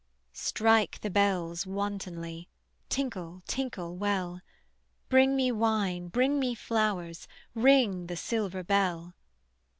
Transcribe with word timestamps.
Strike 0.33 0.99
the 1.01 1.11
bells 1.11 1.67
wantonly, 1.67 2.49
Tinkle 2.89 3.43
tinkle 3.45 3.95
well; 3.97 4.41
Bring 5.09 5.35
me 5.35 5.51
wine, 5.51 6.07
bring 6.07 6.39
me 6.39 6.55
flowers, 6.55 7.27
Ring 7.53 8.07
the 8.07 8.17
silver 8.17 8.63
bell. 8.63 9.13